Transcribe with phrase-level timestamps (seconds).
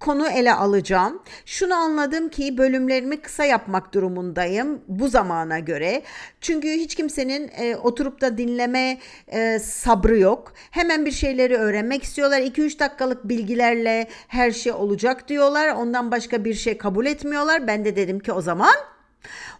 [0.00, 1.22] konu ele alacağım.
[1.46, 6.02] Şunu anladım ki bölümlerimi kısa yapmak durumundayım bu zamana göre.
[6.40, 8.98] Çünkü hiç kimsenin e, oturup da dinleme
[9.28, 10.52] e, sabrı yok.
[10.70, 12.40] Hemen bir şeyleri öğrenmek istiyorlar.
[12.40, 15.68] 2-3 dakikalık bilgilerle her şey olacak diyorlar.
[15.68, 17.66] Ondan başka bir şey kabul etmiyorlar.
[17.66, 18.74] Ben de dedim ki o zaman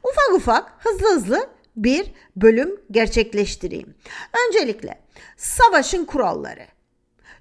[0.02, 3.94] ufak ufak hızlı hızlı bir bölüm gerçekleştireyim.
[4.46, 5.00] Öncelikle
[5.36, 6.66] savaşın kuralları.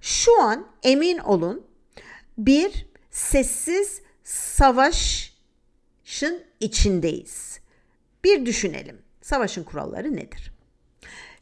[0.02, 1.68] Şu an emin olun
[2.38, 2.87] bir
[3.18, 5.24] sessiz savaşın
[6.60, 7.60] içindeyiz.
[8.24, 9.02] Bir düşünelim.
[9.22, 10.54] Savaşın kuralları nedir?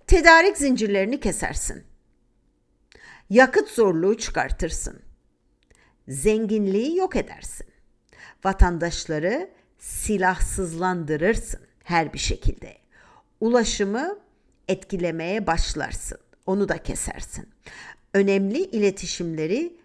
[0.07, 1.83] Tedarik zincirlerini kesersin.
[3.29, 5.01] Yakıt zorluğu çıkartırsın.
[6.07, 7.67] Zenginliği yok edersin.
[8.43, 12.77] Vatandaşları silahsızlandırırsın her bir şekilde.
[13.41, 14.19] Ulaşımı
[14.67, 16.19] etkilemeye başlarsın.
[16.45, 17.49] Onu da kesersin.
[18.13, 19.77] Önemli iletişimleri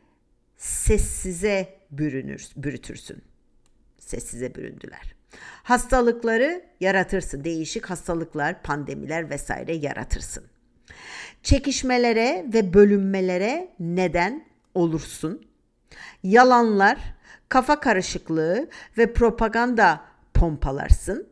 [0.56, 3.22] sessize bürünür, bürütürsün.
[3.98, 5.14] Sessize büründüler.
[5.62, 7.44] Hastalıkları yaratırsın.
[7.44, 10.44] Değişik hastalıklar, pandemiler vesaire yaratırsın.
[11.42, 15.46] Çekişmelere ve bölünmelere neden olursun.
[16.22, 16.98] Yalanlar,
[17.48, 20.00] kafa karışıklığı ve propaganda
[20.34, 21.28] pompalarsın.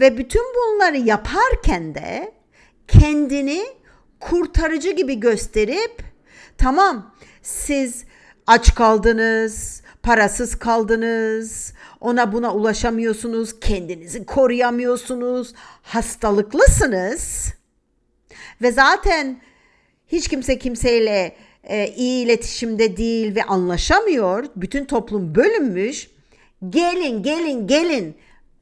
[0.00, 2.32] Ve bütün bunları yaparken de
[2.88, 3.62] kendini
[4.20, 6.02] kurtarıcı gibi gösterip
[6.58, 8.04] tamam siz
[8.46, 17.52] aç kaldınız, parasız kaldınız, ona buna ulaşamıyorsunuz, kendinizi koruyamıyorsunuz, hastalıklısınız
[18.62, 19.40] ve zaten
[20.08, 24.44] hiç kimse kimseyle e, iyi iletişimde değil ve anlaşamıyor.
[24.56, 26.10] Bütün toplum bölünmüş.
[26.70, 28.16] Gelin, gelin, gelin.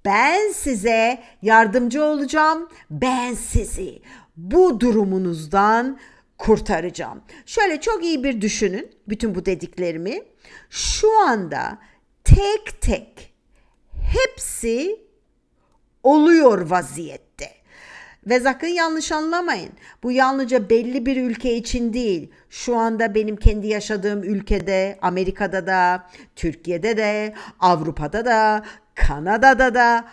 [0.04, 2.69] Ben size yardımcı olacağım.
[2.91, 4.03] Ben sizi
[4.36, 5.98] bu durumunuzdan
[6.41, 7.23] kurtaracağım.
[7.47, 10.23] Şöyle çok iyi bir düşünün bütün bu dediklerimi.
[10.71, 11.78] Şu anda
[12.25, 13.34] tek tek
[14.12, 15.01] hepsi
[16.03, 17.51] oluyor vaziyette.
[18.27, 19.71] Ve sakın yanlış anlamayın.
[20.03, 22.31] Bu yalnızca belli bir ülke için değil.
[22.51, 28.65] Şu anda benim kendi yaşadığım ülkede, Amerika'da da, Türkiye'de de, Avrupa'da da,
[28.95, 30.05] Kanada'da da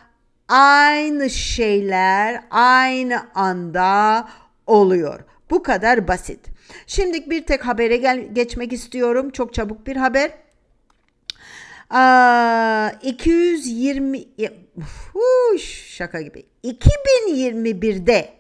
[0.48, 4.28] aynı şeyler aynı anda
[4.68, 5.24] oluyor.
[5.50, 6.40] Bu kadar basit.
[6.88, 9.30] Şimdi bir tek habere gel geçmek istiyorum.
[9.30, 10.32] Çok çabuk bir haber.
[11.90, 14.26] Aa, 220
[15.14, 16.46] Uf, şaka gibi.
[16.64, 18.34] 2021'de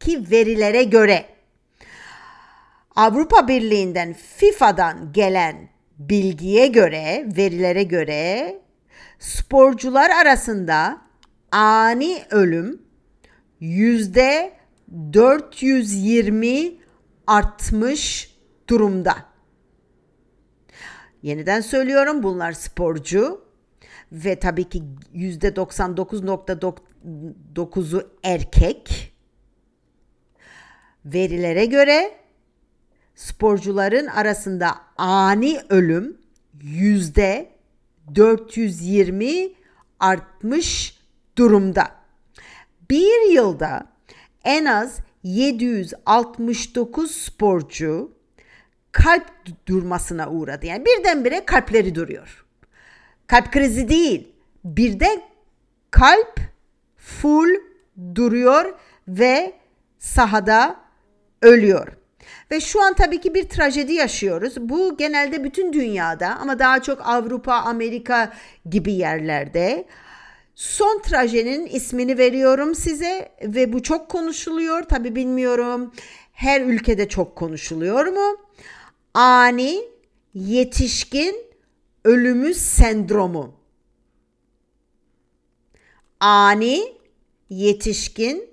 [0.00, 1.24] ki verilere göre
[2.96, 5.68] Avrupa Birliği'nden FIFA'dan gelen
[5.98, 8.54] bilgiye göre, verilere göre
[9.18, 11.00] sporcular arasında
[11.52, 12.82] ani ölüm
[13.60, 14.52] yüzde
[15.12, 16.74] 420
[17.26, 18.34] artmış
[18.68, 19.16] durumda.
[21.22, 23.44] Yeniden söylüyorum bunlar sporcu
[24.12, 24.82] ve tabii ki
[25.14, 29.12] %99.9'u erkek.
[31.04, 32.18] Verilere göre
[33.14, 36.16] sporcuların arasında ani ölüm
[36.62, 37.52] yüzde
[38.14, 39.52] 420
[40.00, 40.98] artmış
[41.38, 41.90] durumda.
[42.90, 43.91] Bir yılda
[44.44, 48.12] en az 769 sporcu
[48.92, 49.26] kalp
[49.68, 50.66] durmasına uğradı.
[50.66, 52.44] Yani birdenbire kalpleri duruyor.
[53.26, 54.28] Kalp krizi değil.
[54.64, 55.22] Birden
[55.90, 56.40] kalp
[56.96, 57.48] full
[58.14, 58.74] duruyor
[59.08, 59.52] ve
[59.98, 60.76] sahada
[61.42, 61.88] ölüyor.
[62.50, 64.54] Ve şu an tabii ki bir trajedi yaşıyoruz.
[64.58, 68.32] Bu genelde bütün dünyada ama daha çok Avrupa, Amerika
[68.70, 69.86] gibi yerlerde.
[70.54, 74.82] Son trajenin ismini veriyorum size ve bu çok konuşuluyor.
[74.82, 75.92] Tabii bilmiyorum
[76.32, 78.36] her ülkede çok konuşuluyor mu?
[79.14, 79.84] Ani
[80.34, 81.36] yetişkin
[82.04, 83.54] ölümü sendromu.
[86.20, 86.94] Ani
[87.50, 88.50] yetişkin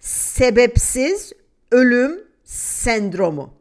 [0.00, 1.32] sebepsiz
[1.70, 3.54] ölüm sendromu.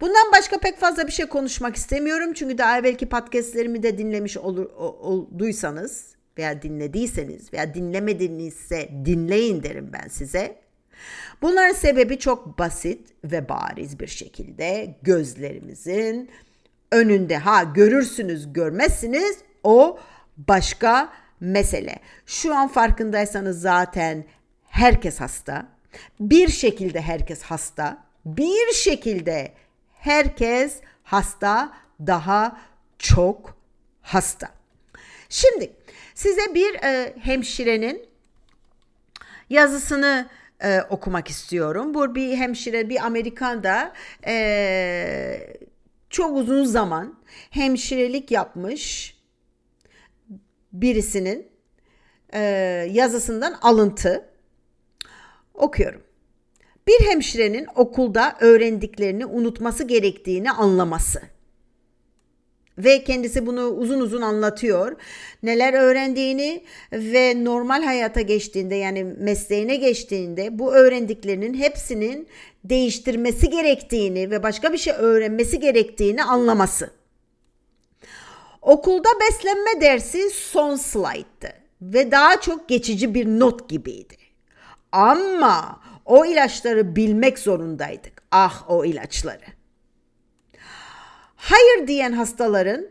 [0.00, 2.32] Bundan başka pek fazla bir şey konuşmak istemiyorum.
[2.32, 10.62] Çünkü daha evvelki podcastlerimi de dinlemiş olduysanız veya dinlediyseniz veya dinlemedinizse dinleyin derim ben size.
[11.42, 16.30] Bunların sebebi çok basit ve bariz bir şekilde gözlerimizin
[16.92, 17.36] önünde.
[17.36, 19.98] Ha görürsünüz görmezsiniz o
[20.36, 21.98] başka mesele.
[22.26, 24.24] Şu an farkındaysanız zaten
[24.64, 25.68] herkes hasta.
[26.20, 28.04] Bir şekilde herkes hasta.
[28.24, 29.52] Bir şekilde
[29.92, 31.72] herkes hasta,
[32.06, 32.60] daha
[32.98, 33.56] çok
[34.02, 34.61] hasta.
[35.32, 35.72] Şimdi
[36.14, 38.06] size bir e, hemşirenin
[39.50, 40.28] yazısını
[40.60, 41.94] e, okumak istiyorum.
[41.94, 43.92] Bu bir hemşire, bir Amerikan'da
[44.26, 45.56] e,
[46.10, 47.18] çok uzun zaman
[47.50, 49.16] hemşirelik yapmış
[50.72, 51.48] birisinin
[52.34, 52.40] e,
[52.90, 54.28] yazısından alıntı
[55.54, 56.02] okuyorum.
[56.86, 61.31] Bir hemşirenin okulda öğrendiklerini unutması gerektiğini anlaması
[62.78, 64.96] ve kendisi bunu uzun uzun anlatıyor.
[65.42, 72.28] Neler öğrendiğini ve normal hayata geçtiğinde yani mesleğine geçtiğinde bu öğrendiklerinin hepsinin
[72.64, 76.90] değiştirmesi gerektiğini ve başka bir şey öğrenmesi gerektiğini anlaması.
[78.62, 81.52] Okulda beslenme dersi son slayttı
[81.82, 84.16] ve daha çok geçici bir not gibiydi.
[84.92, 88.22] Ama o ilaçları bilmek zorundaydık.
[88.30, 89.61] Ah o ilaçları.
[91.44, 92.86] Hayır diyen hastaların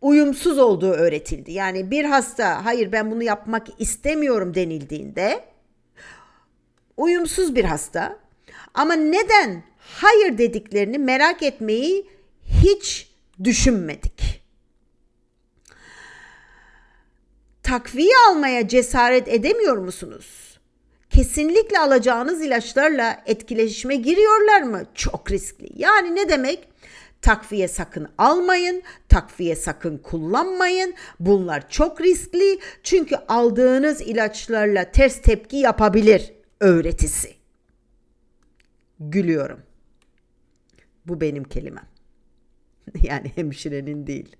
[0.00, 1.52] uyumsuz olduğu öğretildi.
[1.52, 5.44] Yani bir hasta hayır ben bunu yapmak istemiyorum denildiğinde
[6.96, 8.18] uyumsuz bir hasta
[8.74, 12.10] ama neden hayır dediklerini merak etmeyi
[12.62, 13.10] hiç
[13.44, 14.42] düşünmedik.
[17.62, 20.58] Takviye almaya cesaret edemiyor musunuz?
[21.10, 24.82] Kesinlikle alacağınız ilaçlarla etkileşime giriyorlar mı?
[24.94, 25.68] Çok riskli.
[25.76, 26.70] Yani ne demek?
[27.22, 30.94] Takviye sakın almayın, takviye sakın kullanmayın.
[31.20, 37.34] Bunlar çok riskli çünkü aldığınız ilaçlarla ters tepki yapabilir öğretisi.
[39.00, 39.62] Gülüyorum.
[41.06, 41.88] Bu benim kelimem.
[43.02, 44.36] yani hemşirenin değil.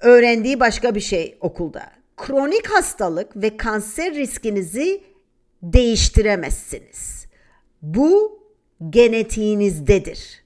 [0.00, 1.92] Öğrendiği başka bir şey okulda.
[2.16, 5.04] Kronik hastalık ve kanser riskinizi
[5.62, 7.26] değiştiremezsiniz.
[7.82, 8.40] Bu
[8.90, 10.44] genetiğinizdedir.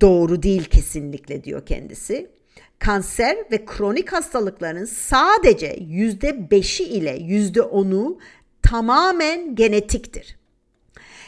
[0.00, 2.30] Doğru değil kesinlikle diyor kendisi.
[2.78, 8.18] Kanser ve kronik hastalıkların sadece yüzde beşi ile yüzde onu
[8.62, 10.38] tamamen genetiktir.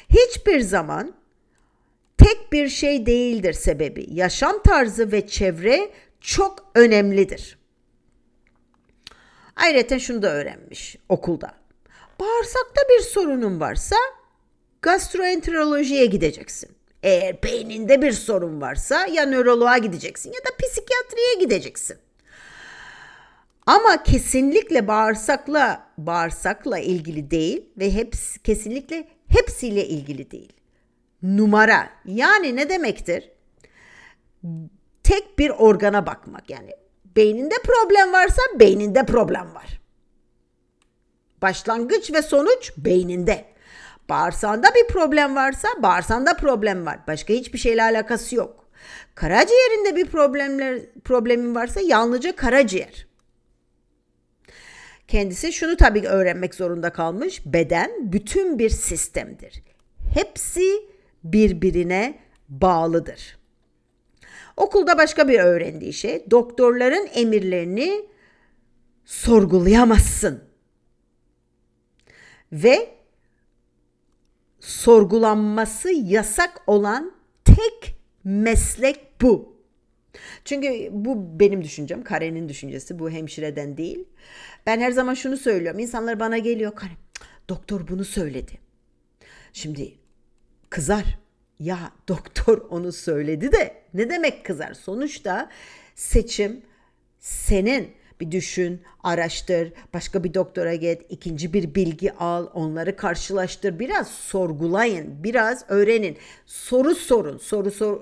[0.08, 1.14] Hiçbir zaman
[2.18, 4.06] tek bir şey değildir sebebi.
[4.10, 7.58] Yaşam tarzı ve çevre çok önemlidir.
[9.56, 11.54] Ayrıca şunu da öğrenmiş okulda.
[12.20, 13.96] Bağırsakta bir sorunun varsa
[14.82, 16.70] gastroenterolojiye gideceksin.
[17.02, 21.98] Eğer beyninde bir sorun varsa ya nöroloğa gideceksin ya da psikiyatriye gideceksin.
[23.66, 30.52] Ama kesinlikle bağırsakla bağırsakla ilgili değil ve hepsi kesinlikle hepsiyle ilgili değil.
[31.22, 33.30] Numara yani ne demektir?
[35.02, 36.70] Tek bir organa bakmak yani
[37.16, 39.80] beyninde problem varsa beyninde problem var.
[41.42, 43.49] Başlangıç ve sonuç beyninde.
[44.10, 46.98] Bağırsağında bir problem varsa bağırsağında problem var.
[47.06, 48.70] Başka hiçbir şeyle alakası yok.
[49.14, 53.06] Karaciğerinde bir problemler problemin varsa yalnızca karaciğer.
[55.08, 57.42] Kendisi şunu tabii öğrenmek zorunda kalmış.
[57.46, 59.62] Beden bütün bir sistemdir.
[60.14, 60.88] Hepsi
[61.24, 62.18] birbirine
[62.48, 63.38] bağlıdır.
[64.56, 68.06] Okulda başka bir öğrendiği şey doktorların emirlerini
[69.04, 70.44] sorgulayamazsın.
[72.52, 72.99] Ve
[74.60, 77.12] sorgulanması yasak olan
[77.44, 79.60] tek meslek bu.
[80.44, 84.04] Çünkü bu benim düşüncem, Karen'in düşüncesi, bu hemşireden değil.
[84.66, 85.78] Ben her zaman şunu söylüyorum.
[85.78, 86.96] İnsanlar bana geliyor, Karen,
[87.48, 88.52] doktor bunu söyledi.
[89.52, 89.94] Şimdi
[90.70, 91.18] kızar.
[91.58, 94.74] Ya doktor onu söyledi de ne demek kızar?
[94.74, 95.50] Sonuçta
[95.94, 96.62] seçim
[97.18, 104.08] senin bir düşün, araştır, başka bir doktora git, ikinci bir bilgi al, onları karşılaştır, biraz
[104.08, 106.16] sorgulayın, biraz öğrenin.
[106.46, 108.00] Soru sorun, soru sor,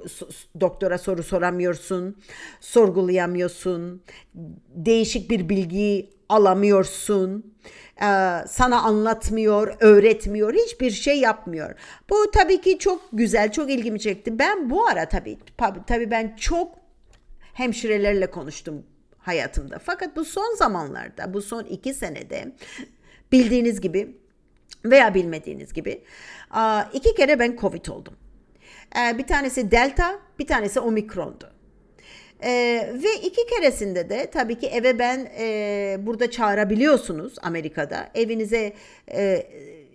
[0.60, 2.16] doktora soru soramıyorsun,
[2.60, 4.02] sorgulayamıyorsun,
[4.74, 7.54] değişik bir bilgi alamıyorsun,
[8.46, 11.74] sana anlatmıyor, öğretmiyor, hiçbir şey yapmıyor.
[12.10, 14.38] Bu tabii ki çok güzel, çok ilgimi çekti.
[14.38, 15.38] Ben bu ara tabii,
[15.86, 16.74] tabii ben çok
[17.52, 18.86] hemşirelerle konuştum
[19.28, 19.78] hayatımda.
[19.78, 22.52] Fakat bu son zamanlarda, bu son iki senede
[23.32, 24.16] bildiğiniz gibi
[24.84, 26.02] veya bilmediğiniz gibi
[26.92, 28.14] iki kere ben Covid oldum.
[29.18, 31.50] Bir tanesi Delta, bir tanesi Omikron'du.
[32.42, 38.10] Ee, ve iki keresinde de tabii ki eve ben e, burada çağırabiliyorsunuz Amerika'da.
[38.14, 38.72] Evinize
[39.12, 39.46] e,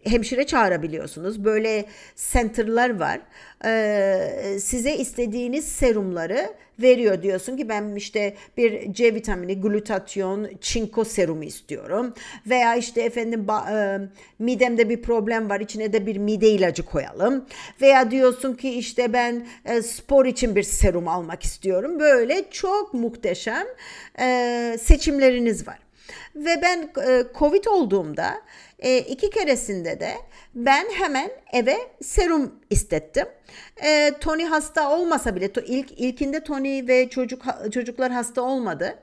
[0.06, 1.46] hemşire çağırabiliyorsunuz.
[1.46, 1.86] Böyle
[2.32, 3.20] center'lar var.
[3.66, 7.24] Ee, size istediğiniz serumları veriyor.
[7.24, 12.14] Diyorsun ki ben işte bir C vitamini, glutatyon, çinko serumu istiyorum.
[12.48, 14.00] Veya işte efendim e,
[14.40, 17.46] midemde bir problem var içine de bir mide ilacı koyalım.
[17.82, 22.00] Veya diyorsun ki işte ben e, spor için bir serum almak istiyorum.
[22.00, 23.68] Böyle çok muhteşem
[24.20, 25.80] e, seçimleriniz var.
[26.36, 28.42] Ve ben e, Covid olduğumda
[28.84, 30.14] e, iki keresinde de
[30.56, 33.26] ben hemen eve serum istettim.
[33.84, 38.96] E, Tony hasta olmasa bile ilk ilkinde Tony ve çocuk çocuklar hasta olmadı.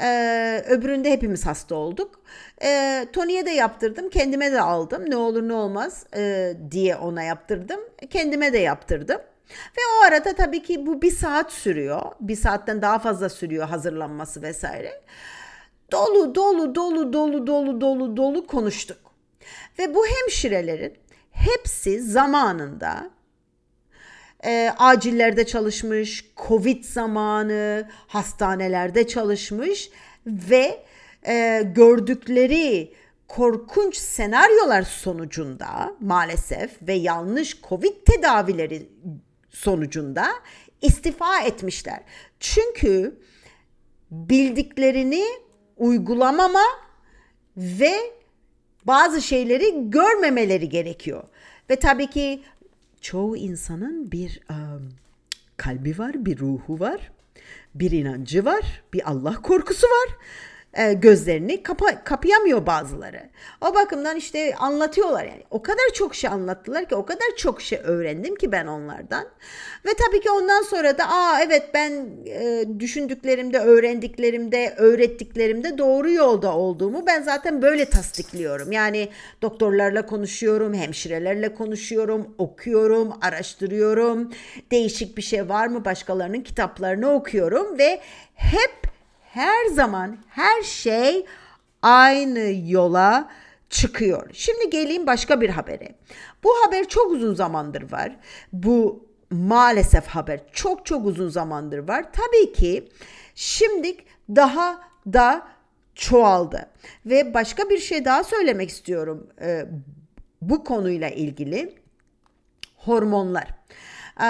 [0.00, 2.20] E, öbüründe hepimiz hasta olduk.
[2.62, 5.10] E, Tony'ye de yaptırdım, kendime de aldım.
[5.10, 7.80] Ne olur ne olmaz e, diye ona yaptırdım.
[8.10, 9.20] Kendime de yaptırdım.
[9.50, 12.02] Ve o arada tabii ki bu bir saat sürüyor.
[12.20, 15.00] Bir saatten daha fazla sürüyor hazırlanması vesaire.
[15.92, 19.08] Dolu dolu dolu dolu dolu dolu dolu konuştuk.
[19.78, 20.94] Ve bu hemşirelerin
[21.30, 23.10] hepsi zamanında
[24.44, 29.90] e, acillerde çalışmış, Covid zamanı hastanelerde çalışmış
[30.26, 30.84] ve
[31.26, 32.94] e, gördükleri
[33.28, 38.88] korkunç senaryolar sonucunda maalesef ve yanlış Covid tedavileri
[39.50, 40.26] sonucunda
[40.82, 42.00] istifa etmişler.
[42.40, 43.20] Çünkü
[44.10, 45.24] bildiklerini
[45.76, 46.64] uygulamama
[47.56, 48.17] ve
[48.88, 51.22] bazı şeyleri görmemeleri gerekiyor.
[51.70, 52.42] Ve tabii ki
[53.00, 54.88] çoğu insanın bir um,
[55.56, 57.10] kalbi var, bir ruhu var,
[57.74, 60.16] bir inancı var, bir Allah korkusu var
[60.78, 63.20] e, gözlerini kapa, kapayamıyor bazıları.
[63.60, 65.42] O bakımdan işte anlatıyorlar yani.
[65.50, 69.24] O kadar çok şey anlattılar ki o kadar çok şey öğrendim ki ben onlardan.
[69.86, 76.56] Ve tabii ki ondan sonra da aa evet ben e, düşündüklerimde, öğrendiklerimde, öğrettiklerimde doğru yolda
[76.56, 78.72] olduğumu ben zaten böyle tasdikliyorum.
[78.72, 79.08] Yani
[79.42, 84.32] doktorlarla konuşuyorum, hemşirelerle konuşuyorum, okuyorum, araştırıyorum.
[84.70, 85.84] Değişik bir şey var mı?
[85.84, 88.00] Başkalarının kitaplarını okuyorum ve
[88.34, 88.88] hep
[89.38, 91.26] her zaman her şey
[91.82, 93.30] aynı yola
[93.70, 94.30] çıkıyor.
[94.32, 95.94] Şimdi geleyim başka bir habere.
[96.44, 98.16] Bu haber çok uzun zamandır var.
[98.52, 102.06] Bu maalesef haber çok çok uzun zamandır var.
[102.12, 102.88] Tabii ki
[103.34, 103.96] şimdi
[104.28, 105.48] daha da
[105.94, 106.70] çoğaldı.
[107.06, 109.66] Ve başka bir şey daha söylemek istiyorum e,
[110.42, 111.74] bu konuyla ilgili.
[112.76, 113.48] Hormonlar.
[114.20, 114.28] E,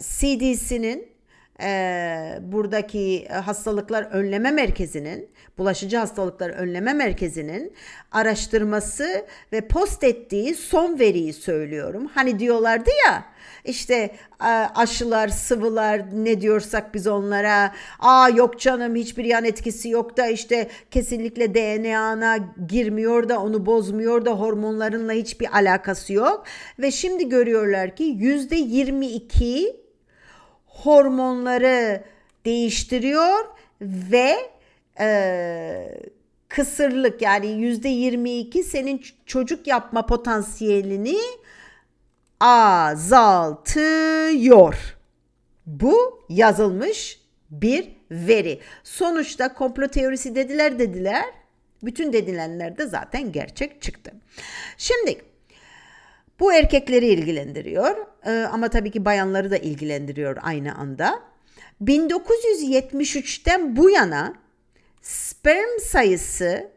[0.00, 1.15] CDC'nin
[1.62, 7.72] e, buradaki hastalıklar önleme merkezinin bulaşıcı hastalıklar önleme merkezinin
[8.12, 12.10] araştırması ve post ettiği son veriyi söylüyorum.
[12.14, 13.24] Hani diyorlardı ya
[13.64, 14.10] işte
[14.74, 20.68] aşılar, sıvılar ne diyorsak biz onlara aa yok canım hiçbir yan etkisi yok da işte
[20.90, 26.44] kesinlikle DNA'na girmiyor da onu bozmuyor da hormonlarınla hiçbir alakası yok.
[26.78, 29.85] Ve şimdi görüyorlar ki yüzde 22
[30.82, 32.04] hormonları
[32.44, 33.44] değiştiriyor
[33.80, 34.36] ve
[35.00, 36.00] e,
[36.48, 41.18] kısırlık yani yüzde 22 senin çocuk yapma potansiyelini
[42.40, 43.76] azaltıyor.
[45.66, 48.60] Bu yazılmış bir veri.
[48.84, 51.24] Sonuçta komplo teorisi dediler dediler.
[51.82, 54.12] Bütün dedilenler de zaten gerçek çıktı.
[54.78, 55.18] Şimdi
[56.40, 61.22] bu erkekleri ilgilendiriyor ee, ama tabii ki bayanları da ilgilendiriyor aynı anda.
[61.82, 64.34] 1973'ten bu yana
[65.02, 66.70] sperm sayısı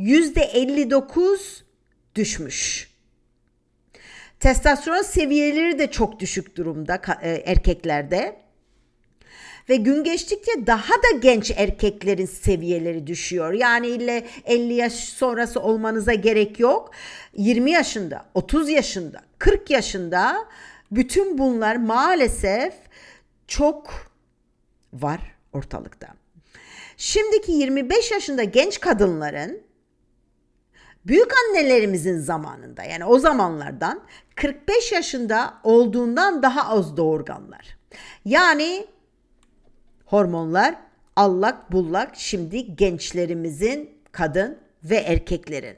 [0.00, 1.62] %59
[2.14, 2.90] düşmüş.
[4.40, 8.36] Testosteron seviyeleri de çok düşük durumda e, erkeklerde.
[9.70, 13.52] Ve gün geçtikçe daha da genç erkeklerin seviyeleri düşüyor.
[13.52, 16.90] Yani ile 50 yaş sonrası olmanıza gerek yok.
[17.36, 20.36] 20 yaşında, 30 yaşında, 40 yaşında
[20.90, 22.74] bütün bunlar maalesef
[23.48, 23.90] çok
[24.92, 25.20] var
[25.52, 26.08] ortalıkta.
[26.96, 29.62] Şimdiki 25 yaşında genç kadınların
[31.06, 34.00] büyük annelerimizin zamanında yani o zamanlardan
[34.34, 37.78] 45 yaşında olduğundan daha az doğurganlar.
[38.24, 38.86] Yani
[40.10, 40.74] hormonlar
[41.16, 45.76] allak bullak şimdi gençlerimizin kadın ve erkeklerin.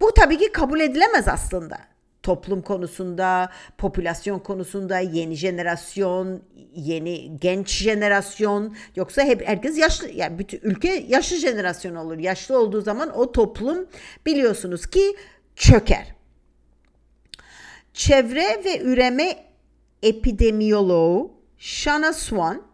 [0.00, 1.78] Bu tabii ki kabul edilemez aslında.
[2.22, 6.42] Toplum konusunda, popülasyon konusunda, yeni jenerasyon,
[6.74, 12.18] yeni genç jenerasyon yoksa hep herkes yaşlı yani bütün ülke yaşlı jenerasyon olur.
[12.18, 13.86] Yaşlı olduğu zaman o toplum
[14.26, 15.16] biliyorsunuz ki
[15.56, 16.14] çöker.
[17.92, 19.44] Çevre ve üreme
[20.02, 22.65] epidemiyoloğu Shana Swan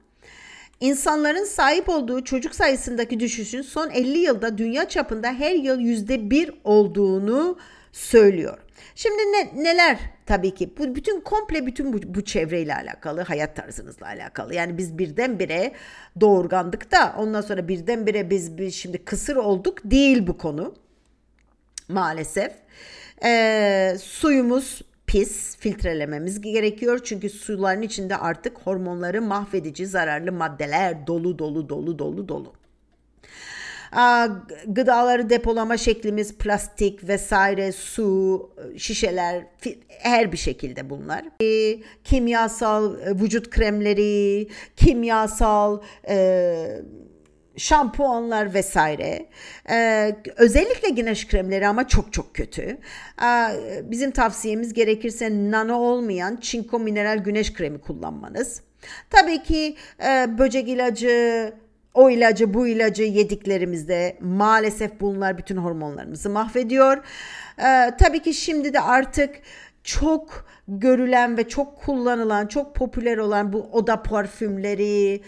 [0.83, 6.51] İnsanların sahip olduğu çocuk sayısındaki düşüşün son 50 yılda dünya çapında her yıl yüzde bir
[6.65, 7.59] olduğunu
[7.93, 8.59] söylüyor.
[8.95, 14.07] Şimdi ne, neler tabii ki bu bütün komple bütün bu, bu çevreyle alakalı hayat tarzınızla
[14.07, 14.55] alakalı.
[14.55, 15.73] Yani biz birdenbire
[16.21, 20.75] doğurgandık da ondan sonra birdenbire biz, biz şimdi kısır olduk değil bu konu
[21.89, 22.53] maalesef.
[23.25, 24.83] Ee, suyumuz
[25.13, 27.01] pis filtrelememiz gerekiyor.
[27.05, 32.53] Çünkü suların içinde artık hormonları mahvedici zararlı maddeler dolu dolu dolu dolu dolu.
[34.67, 39.47] Gıdaları depolama şeklimiz plastik vesaire, su, şişeler,
[39.89, 41.25] her bir şekilde bunlar.
[41.43, 46.83] E, kimyasal e, vücut kremleri, kimyasal e,
[47.57, 49.27] şampuanlar vesaire.
[49.71, 52.79] Ee, özellikle güneş kremleri ama çok çok kötü.
[53.23, 53.49] Ee,
[53.85, 58.63] bizim tavsiyemiz gerekirse nano olmayan çinko mineral güneş kremi kullanmanız.
[59.11, 61.53] Tabii ki e, böcek ilacı,
[61.95, 66.97] o ilacı bu ilacı yediklerimizde maalesef bunlar bütün hormonlarımızı mahvediyor.
[67.59, 69.31] Ee, tabii ki şimdi de artık
[69.85, 75.21] çok görülen ve çok kullanılan, çok popüler olan bu oda parfümleri,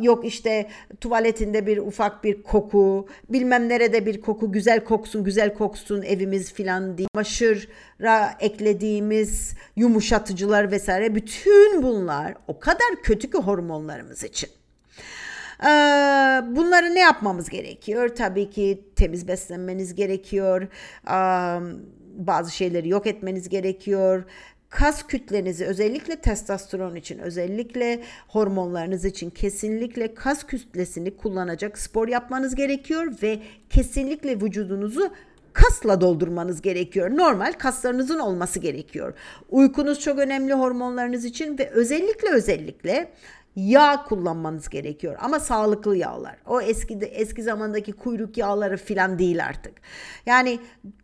[0.00, 6.02] yok işte tuvaletinde bir ufak bir koku, bilmem nerede bir koku, güzel koksun, güzel koksun
[6.02, 7.08] evimiz filan diye.
[7.14, 14.50] Maşıra eklediğimiz yumuşatıcılar vesaire bütün bunlar o kadar kötü ki hormonlarımız için.
[16.56, 18.08] Bunları ne yapmamız gerekiyor?
[18.08, 20.68] Tabii ki temiz beslenmeniz gerekiyor.
[22.14, 24.24] Bazı şeyleri yok etmeniz gerekiyor
[24.74, 33.12] kas kütlenizi özellikle testosteron için özellikle hormonlarınız için kesinlikle kas kütlesini kullanacak spor yapmanız gerekiyor
[33.22, 33.38] ve
[33.70, 35.10] kesinlikle vücudunuzu
[35.52, 37.10] kasla doldurmanız gerekiyor.
[37.16, 39.14] Normal kaslarınızın olması gerekiyor.
[39.50, 43.10] Uykunuz çok önemli hormonlarınız için ve özellikle özellikle
[43.56, 46.36] yağ kullanmanız gerekiyor ama sağlıklı yağlar.
[46.46, 49.74] O eski eski zamandaki kuyruk yağları filan değil artık.
[50.26, 50.60] Yani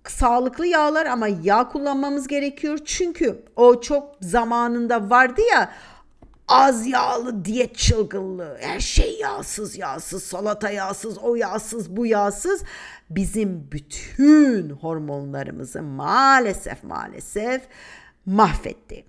[0.09, 2.79] sağlıklı yağlar ama yağ kullanmamız gerekiyor.
[2.85, 5.71] Çünkü o çok zamanında vardı ya
[6.49, 8.57] az yağlı diyet çılgınlığı.
[8.61, 12.63] Her şey yağsız yağsız, salata yağsız, o yağsız, bu yağsız.
[13.11, 17.63] Bizim bütün hormonlarımızı maalesef maalesef
[18.27, 19.05] mahvetti.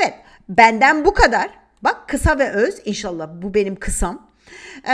[0.00, 0.14] Evet,
[0.48, 1.50] benden bu kadar.
[1.82, 4.30] Bak kısa ve öz inşallah bu benim kısam.
[4.84, 4.90] Ee,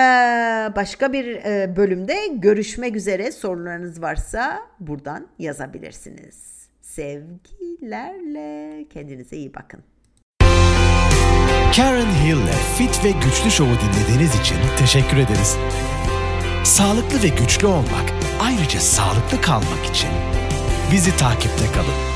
[0.77, 6.68] başka bir e, bölümde görüşmek üzere sorularınız varsa buradan yazabilirsiniz.
[6.81, 9.81] Sevgilerle kendinize iyi bakın.
[11.77, 15.57] Karen Hill'le Fit ve Güçlü Show'u dinlediğiniz için teşekkür ederiz.
[16.64, 20.11] Sağlıklı ve güçlü olmak, ayrıca sağlıklı kalmak için
[20.92, 22.15] bizi takipte kalın.